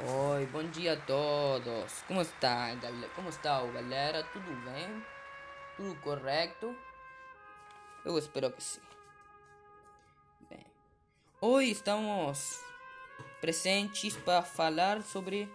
Oi, 0.00 0.46
bom 0.46 0.62
dia 0.62 0.92
a 0.92 0.96
todos. 0.96 2.02
Como 2.06 2.20
está, 2.20 2.72
galera? 2.76 3.08
Como 3.16 3.28
está, 3.30 3.60
galera? 3.66 4.22
Tudo 4.32 4.54
bem? 4.64 5.04
Tudo 5.76 6.00
correto? 6.00 6.72
Eu 8.04 8.16
espero 8.16 8.52
que 8.52 8.62
sim. 8.62 8.80
Bem, 10.48 10.64
hoje 11.40 11.72
estamos 11.72 12.60
presentes 13.40 14.16
para 14.18 14.44
falar 14.44 15.02
sobre 15.02 15.52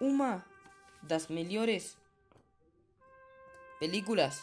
uma 0.00 0.42
das 1.02 1.26
melhores 1.26 1.98
películas 3.78 4.42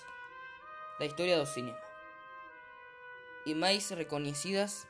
da 0.99 1.07
história 1.07 1.39
do 1.39 1.47
cinema 1.47 1.81
e 3.47 3.55
mais 3.55 3.89
reconhecidas 3.89 4.87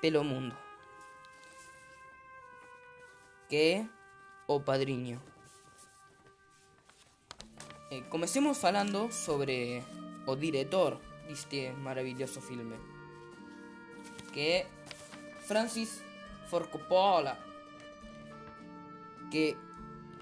pelo 0.00 0.22
mundo. 0.22 0.65
Que 3.48 3.88
O 4.46 4.60
Padrinho. 4.60 5.20
Eh, 7.90 8.02
comecemos 8.10 8.58
falando 8.58 9.10
sobre 9.12 9.82
o 10.26 10.36
diretor 10.36 11.00
deste 11.28 11.70
maravilhoso 11.72 12.40
filme, 12.40 12.76
que 14.32 14.66
Francis 15.46 16.02
Ford 16.48 16.68
Coppola, 16.70 17.38
que 19.30 19.56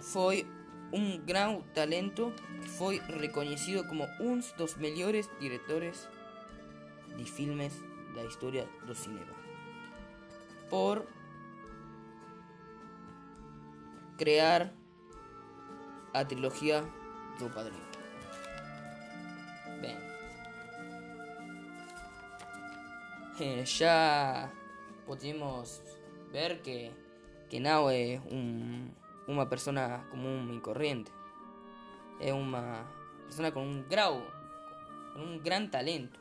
foi 0.00 0.46
um 0.92 1.18
gran 1.18 1.60
talento 1.74 2.32
que 2.62 2.68
foi 2.68 2.98
reconhecido 2.98 3.84
como 3.88 4.04
um 4.20 4.40
dos 4.56 4.76
melhores 4.76 5.28
diretores 5.40 6.08
de 7.16 7.24
filmes 7.24 7.72
da 8.14 8.24
história 8.24 8.68
do 8.86 8.94
cinema. 8.94 9.34
Por 10.70 11.06
crear 14.16 14.72
a 16.12 16.24
trilogía 16.24 16.84
do 17.38 17.50
Padrino. 17.50 17.84
Bem, 19.80 19.96
eh, 23.40 23.64
já 23.64 24.50
podemos 25.06 25.82
ver 26.30 26.62
que, 26.62 26.92
que 27.48 27.58
não 27.58 27.90
é 27.90 28.20
um, 28.30 28.88
uma 29.26 29.46
pessoa 29.46 30.04
comum 30.10 30.54
e 30.54 30.60
corrente. 30.60 31.10
É 32.20 32.32
uma 32.32 32.86
pessoa 33.26 33.50
com 33.50 33.66
um 33.66 33.82
grau, 33.82 34.22
com 35.14 35.20
um 35.20 35.38
gran 35.38 35.66
talento. 35.66 36.20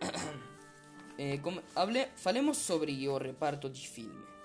eh, 1.18 1.38
hable, 1.74 2.08
falemos 2.16 2.56
sobre 2.56 3.06
o 3.06 3.18
reparto 3.18 3.68
de 3.68 3.86
filme. 3.86 4.35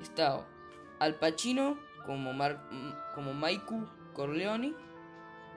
Está 0.00 0.46
Al 0.98 1.14
Pacino 1.16 1.78
como, 2.06 2.32
Mar 2.32 2.60
como 3.14 3.34
Maiku 3.34 3.86
Corleone, 4.14 4.74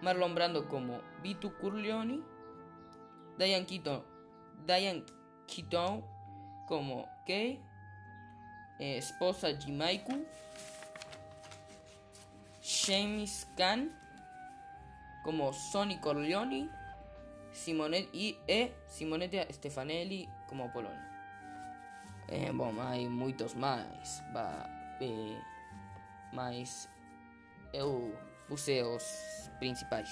Marlon 0.01 0.35
Brando 0.35 0.67
como 0.67 1.01
Vitu 1.21 1.53
Corleone, 1.57 2.21
Diane 3.37 3.65
Keaton, 3.65 4.03
Diane 4.65 5.03
Keaton 5.47 6.03
como 6.67 7.07
Kay, 7.25 7.59
eh, 8.79 8.97
esposa 8.97 9.53
de 9.53 9.71
Maiku, 9.71 10.25
James 12.61 13.47
Khan 13.57 13.91
como 15.23 15.53
Sonny 15.53 15.99
Corleone, 15.99 16.69
Simonette 17.51 18.09
y 18.13 18.37
e 18.47 18.73
Simonetta 18.87 19.51
Stefanelli 19.51 20.27
como 20.47 20.71
Polonio. 20.71 21.12
Eh, 22.33 22.49
bom, 22.51 22.73
hai 22.81 23.05
moitos 23.05 23.53
máis 23.53 24.25
va, 24.33 24.65
eh, 24.97 25.37
Mas 26.33 26.89
eu 27.71 28.09
puse 28.49 28.81
os 28.81 29.05
principais. 29.59 30.09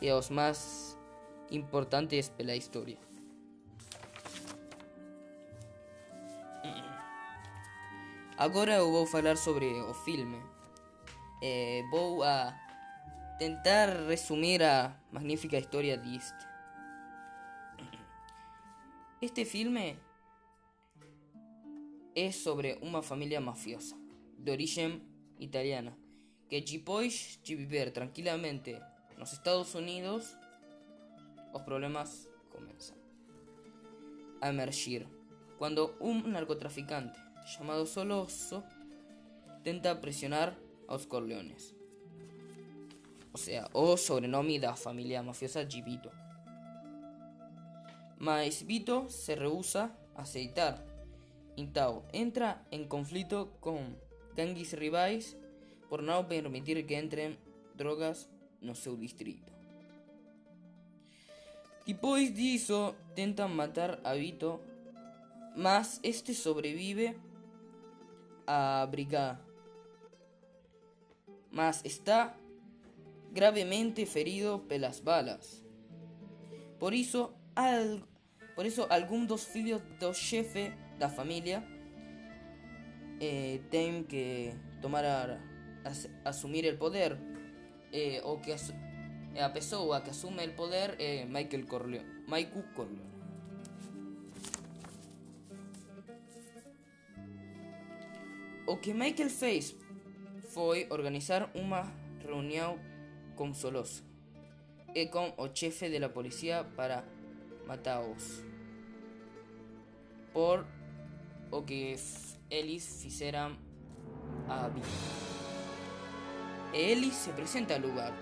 E 0.00 0.08
os 0.10 0.30
máis 0.32 0.96
importantes 1.50 2.30
pela 2.32 2.56
historia. 2.56 2.96
Agora 8.38 8.80
eu 8.80 8.90
vou 8.90 9.06
falar 9.06 9.36
sobre 9.36 9.68
o 9.68 9.92
filme. 9.92 10.40
Eh, 11.42 11.84
Vou 11.90 12.24
a 12.24 12.56
tentar 13.38 14.08
resumir 14.08 14.62
a 14.64 14.96
magnífica 15.12 15.58
historia 15.58 15.98
deste 15.98 16.46
Este 19.20 19.44
filme 19.44 20.00
é 22.14 22.30
sobre 22.30 22.78
uma 22.82 23.02
família 23.02 23.40
mafiosa 23.40 23.96
de 24.38 24.50
origem 24.50 25.02
italiana 25.38 25.96
que 26.52 26.60
de 27.42 27.56
viver 27.56 27.92
tranquilamente 27.92 28.78
nos 29.16 29.32
Estados 29.32 29.74
Unidos, 29.74 30.36
os 31.54 31.62
problemas 31.62 32.28
começam 32.50 32.94
a 34.38 34.50
emergir 34.50 35.08
quando 35.56 35.94
um 35.98 36.28
narcotraficante 36.28 37.18
chamado 37.46 37.86
Soloso 37.86 38.62
tenta 39.64 39.94
pressionar 39.94 40.54
aos 40.86 41.06
Corleones. 41.06 41.74
O 43.32 43.38
sea, 43.38 43.70
o 43.72 43.96
sobrenome 43.96 44.58
da 44.58 44.76
família 44.76 45.22
mafiosa 45.22 45.64
de 45.64 45.80
Vito. 45.80 46.10
Mas 48.18 48.60
se 49.08 49.34
rehúsa 49.34 49.90
a 50.14 50.20
aceitar 50.20 50.91
Então, 51.56 52.04
entra 52.12 52.64
em 52.70 52.84
conflito 52.86 53.48
com 53.60 53.94
gangues 54.34 54.72
rivais 54.72 55.36
por 55.88 56.00
não 56.00 56.24
permitir 56.24 56.82
que 56.86 56.96
entrem 56.96 57.38
drogas 57.74 58.28
no 58.60 58.74
seu 58.74 58.96
distrito. 58.96 59.52
Depois 61.86 62.32
disso, 62.32 62.94
tentam 63.14 63.48
matar 63.48 63.98
a 64.04 64.14
Vito, 64.14 64.60
mas 65.56 66.00
este 66.02 66.32
sobrevive 66.32 67.16
a 68.46 68.86
brigar. 68.86 69.40
Mas 71.50 71.84
está 71.84 72.34
gravemente 73.32 74.06
ferido 74.06 74.60
pelas 74.60 75.00
balas. 75.00 75.64
Por 76.78 76.94
isso, 76.94 77.32
al, 77.54 78.00
por 78.54 78.64
isso 78.64 78.86
algum 78.88 79.26
dos 79.26 79.44
filhos 79.44 79.82
do 79.98 80.14
chefe 80.14 80.72
da 80.98 81.08
família 81.08 81.62
eh, 83.20 83.60
que 84.08 84.54
tomar 84.80 85.04
a, 85.04 85.38
a, 85.84 86.28
assumir 86.28 86.72
o 86.72 86.78
poder 86.78 87.18
eh, 87.92 88.20
o 88.24 88.40
que 88.40 88.52
as, 88.52 88.72
a 89.40 89.48
pessoa 89.50 90.00
que 90.00 90.10
assume 90.10 90.46
o 90.46 90.54
poder 90.54 90.96
é 90.98 91.24
Michael 91.24 91.66
Corleone 91.66 92.22
Michael 92.26 92.64
Corleone. 92.74 93.12
O 98.66 98.76
que 98.78 98.94
Michael 98.94 99.28
fez 99.28 99.76
foi 100.54 100.86
organizar 100.90 101.50
uma 101.54 101.92
reunião 102.24 102.78
com 103.36 103.52
Soloso 103.52 104.02
e 104.94 105.06
com 105.06 105.34
o 105.36 105.48
chefe 105.52 105.98
da 105.98 106.08
polícia 106.08 106.64
para 106.76 107.04
matá-los 107.66 108.42
por 110.32 110.64
o 111.52 111.62
que 111.62 111.94
Ellis 112.50 113.02
fizeram 113.02 113.56
a 114.48 114.70
se 117.12 117.30
presenta 117.32 117.74
al 117.74 117.82
lugar. 117.82 118.12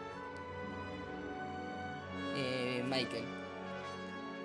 Eh, 2.36 2.82
Michael. 2.84 3.24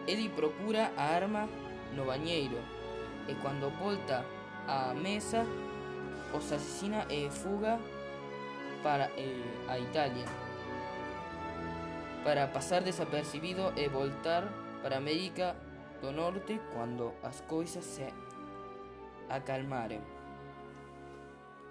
Ellie 0.07 0.29
procura 0.29 0.91
a 0.95 1.15
arma 1.15 1.47
no 1.95 2.05
bañeiro 2.05 2.59
e 3.27 3.33
quando 3.41 3.71
volta 3.71 4.23
a 4.67 4.93
mesa 4.93 5.45
os 6.31 6.51
asesina 6.51 7.07
e 7.09 7.29
fuga 7.31 7.79
para 8.83 9.09
eh, 9.17 9.41
a 9.67 9.79
Italia 9.79 10.25
para 12.23 12.47
pasar 12.47 12.83
desapercibido 12.83 13.73
e 13.75 13.87
voltar 13.87 14.47
para 14.83 14.97
América 14.97 15.55
do 16.01 16.11
Norte 16.11 16.59
quando 16.73 17.13
as 17.23 17.41
coisas 17.41 17.83
se 17.83 18.13
acalmaren. 19.29 20.01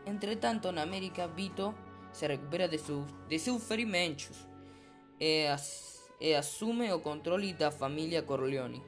Entretanto, 0.07 0.71
na 0.73 0.83
América, 0.83 1.27
Vito 1.29 1.75
se 2.13 2.27
recupera 2.27 2.69
de, 2.69 2.79
su, 2.79 3.05
de 3.29 3.39
seus 3.39 3.63
ferimentos 3.63 4.47
e, 5.19 5.47
as, 5.47 6.11
e 6.21 6.35
assume 6.35 6.93
o 6.93 7.01
controle 7.01 7.53
da 7.55 7.71
família 7.71 8.23
Corleone. 8.23 8.83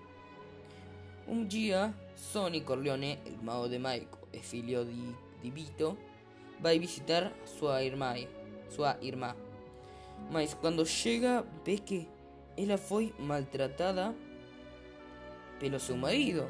Um 1.27 1.45
dia, 1.45 1.93
Sonny 2.15 2.61
Corleone, 2.61 3.19
irmão 3.27 3.69
de 3.69 3.79
Michael 3.79 4.29
e 4.33 4.39
filho 4.39 4.85
de, 4.85 5.15
de 5.43 5.51
Vito, 5.51 5.99
vai 6.61 6.79
visitar 6.79 7.33
sua 7.45 7.83
irmã, 7.83 8.15
sua 8.69 8.97
irmã. 9.01 9.35
Mas 10.31 10.55
quando 10.55 10.85
chega, 10.87 11.45
vê 11.65 11.79
que 11.79 12.09
ella 12.57 12.79
fue 12.79 13.13
maltratada 13.19 14.15
pelo 15.59 15.81
seu 15.81 15.97
marido. 15.97 16.47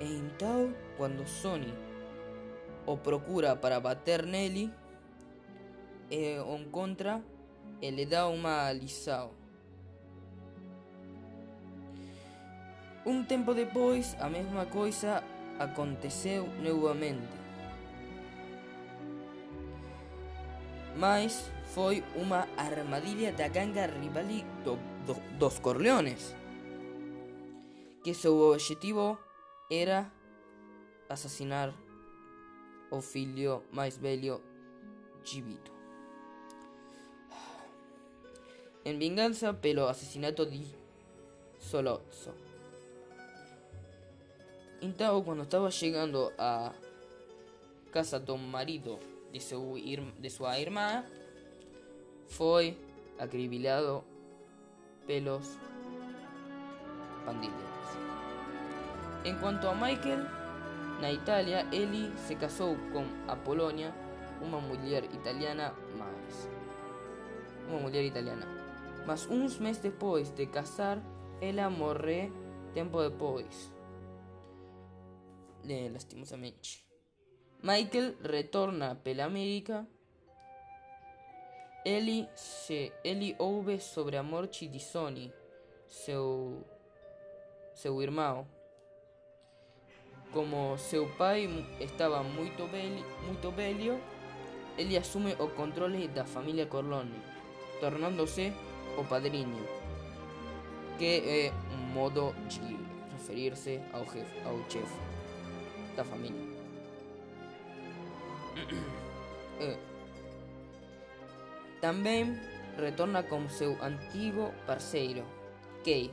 E 0.00 0.04
Intao, 0.04 0.70
cuando 0.96 1.26
Sony 1.26 1.72
o 2.86 2.96
procura 2.96 3.56
para 3.56 3.80
bater 3.80 4.26
Nelly 4.26 4.70
e 6.10 6.38
o 6.40 6.56
en 6.56 6.70
contra, 6.70 7.22
e 7.80 7.90
le 7.90 8.06
dá 8.06 8.26
uma 8.28 8.66
a 8.66 8.72
Lisao. 8.72 9.34
Un 13.04 13.26
tempo 13.26 13.54
depois, 13.54 14.14
a 14.20 14.28
mesma 14.28 14.66
coisa 14.66 15.24
aconteceu 15.58 16.46
novamente. 16.62 17.34
Mas 20.96 21.50
foi 21.74 22.04
uma 22.14 22.46
armadilha 22.56 23.32
da 23.32 23.48
ganga 23.48 23.86
rivali 23.86 24.44
do, 24.62 24.76
do, 25.06 25.16
dos 25.38 25.58
Corleones, 25.58 26.36
que 28.04 28.14
seu 28.14 28.38
objetivo 28.38 29.18
era 29.72 30.12
assassinar 31.08 31.72
o 32.90 33.00
filho 33.00 33.62
mais 33.72 33.96
velho. 33.96 34.38
En 38.84 38.98
vingança 38.98 39.54
pelo 39.54 39.86
assassinato 39.86 40.44
de 40.44 40.66
Solozzo. 41.58 42.34
Então, 44.82 45.22
quando 45.22 45.44
estava 45.44 45.70
chegando 45.70 46.32
a 46.36 46.74
casa 47.92 48.18
do 48.18 48.36
marido 48.36 48.98
de, 49.32 49.40
seu, 49.40 49.74
de 50.18 50.30
sua 50.30 50.58
irmã, 50.58 51.04
foi 52.26 52.76
acribilado 53.18 54.04
pelos 55.06 55.56
pandilleros. 57.24 57.71
En 59.24 59.38
cuanto 59.38 59.68
a 59.68 59.74
Michael, 59.74 60.26
na 61.00 61.10
Italia, 61.12 61.66
Eli 61.70 62.12
se 62.16 62.34
casou 62.34 62.76
com 62.92 63.06
Apolonia, 63.28 63.94
uma 64.40 64.60
mulher 64.60 65.04
italiana 65.04 65.72
mais. 65.96 66.48
Uma 67.68 67.78
mulher 67.78 68.04
italiana. 68.04 68.46
Mas 69.06 69.26
uns 69.26 69.58
meses 69.58 69.82
depois 69.82 70.30
de 70.30 70.46
casar, 70.46 70.98
ela 71.40 71.70
morre 71.70 72.32
tempo 72.74 73.00
depois. 73.00 73.72
Eh, 75.68 75.88
lastimosamente. 75.92 76.84
Michael 77.62 78.16
retorna 78.24 78.96
pela 78.96 79.24
América. 79.24 79.86
Eli 81.84 82.28
se 82.34 82.92
Eli 83.04 83.36
ouve 83.38 83.78
sobre 83.78 84.16
a 84.16 84.22
morte 84.22 84.66
de 84.68 84.80
Sony, 84.80 85.32
seu 85.86 86.64
seu 87.74 88.02
irmão. 88.02 88.46
Como 90.32 90.78
seu 90.78 91.06
pai 91.18 91.46
estava 91.78 92.22
muito 92.22 92.66
velho, 92.66 93.04
muito 93.26 93.50
velho, 93.50 94.00
ele 94.78 94.96
assume 94.96 95.34
o 95.38 95.48
controle 95.48 96.08
da 96.08 96.24
família 96.24 96.64
Corleone, 96.64 97.14
tornando-se 97.80 98.52
o 98.96 99.04
padrinho, 99.04 99.66
que 100.98 101.04
é 101.04 101.52
um 101.74 101.92
modo 101.92 102.34
de 102.48 102.78
referir-se 103.12 103.80
ao 103.92 104.04
chefe, 104.04 104.40
ao 104.46 104.58
chefe 104.70 104.96
da 105.96 106.04
retorna 112.78 113.22
com 113.22 113.48
seu 113.48 113.76
antigo 113.82 114.52
parceiro, 114.66 115.24
Kay. 115.84 116.10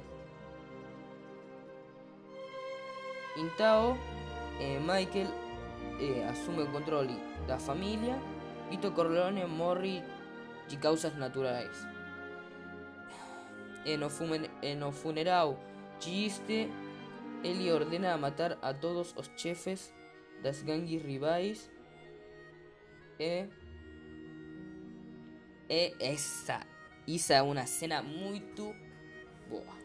Então, 3.38 3.98
eh, 4.60 4.80
Michael 4.80 5.30
eh, 6.00 6.24
assume 6.30 6.64
o 6.64 6.72
controle 6.72 7.16
da 7.48 7.58
família. 7.58 8.18
Vito 8.70 8.92
Corleone 8.92 9.46
morre 9.46 10.04
de 10.68 10.78
causas 10.78 11.16
naturais. 11.16 11.88
E 13.86 13.98
no, 13.98 14.10
fumen- 14.10 14.50
e 14.62 14.76
no 14.76 14.92
funeral 14.92 15.58
de 16.00 16.26
este, 16.26 16.70
ele 17.44 17.72
ordena 17.72 18.18
matar 18.18 18.58
a 18.62 18.74
todos 18.74 19.16
os 19.18 19.32
chefes 19.36 19.94
das 20.44 20.62
gangues 20.62 21.02
rivais 21.02 21.70
e 23.20 23.48
E 25.72 25.94
essa, 26.00 26.60
essa 27.08 27.34
é 27.36 27.42
uma 27.44 27.66
cena 27.68 28.02
muito 28.02 28.74
boa. 29.48 29.76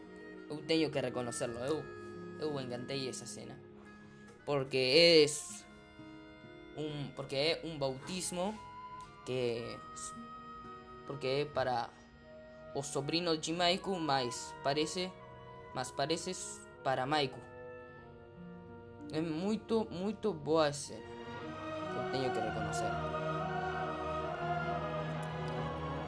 Eu 0.49 0.57
tenho 0.65 0.89
que 0.89 0.99
reconhecerlo. 0.99 1.57
Eu, 1.59 1.83
eu 2.39 2.59
encantei 2.59 3.07
essa 3.07 3.25
cena. 3.25 3.55
Porque 4.45 4.77
é 4.77 5.25
um, 6.79 7.11
porque 7.15 7.35
é 7.35 7.61
um 7.63 7.77
bautismo 7.77 8.57
que 9.25 9.77
porque 11.07 11.49
para 11.53 11.89
o 12.73 12.81
sobrino 12.83 13.37
de 13.37 13.53
Maiku, 13.53 13.97
mas 13.99 14.53
parece, 14.63 15.11
mas 15.73 15.91
parece 15.91 16.33
para 16.83 17.05
Maiku. 17.05 17.39
É 19.13 19.21
muito, 19.21 19.87
muito 19.89 20.33
boa 20.33 20.73
cena. 20.73 20.99
Eu 21.95 22.11
tenho 22.11 22.31
que 22.31 22.39
reconhecer. 22.39 22.91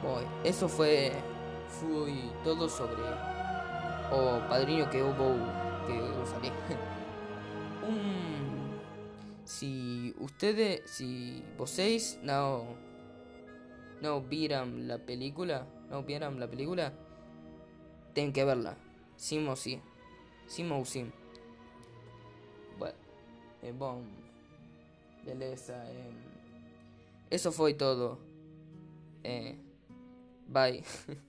Bom, 0.02 0.20
eso 0.44 0.68
fue, 0.68 1.12
fue 1.68 2.30
todo 2.44 2.68
sobre 2.68 3.00
o 3.00 4.48
padrinho 4.48 4.88
que 4.90 4.98
eu 4.98 5.12
vou 5.14 5.34
que 5.86 5.92
eu. 5.92 6.98
um, 7.82 8.78
se 9.44 10.14
ustedes, 10.18 10.90
si 10.90 11.42
vocês 11.56 12.18
não 12.22 12.76
não 14.00 14.20
viram 14.20 14.86
la 14.86 14.98
película, 14.98 15.66
não 15.90 16.02
viram 16.02 16.38
la 16.38 16.46
película, 16.46 16.92
tem 18.14 18.30
que 18.30 18.44
verla, 18.44 18.76
sim 19.16 19.46
ou 19.48 19.56
sim, 19.56 19.80
sim 20.46 20.70
ou 20.70 20.84
sim. 20.84 21.12
Bueno, 22.78 22.98
é 23.62 23.72
bom, 23.72 24.04
beleza. 25.24 25.74
Eso 27.30 27.52
foi 27.52 27.74
todo. 27.74 28.18
É, 29.22 29.54
Bye. 30.48 30.82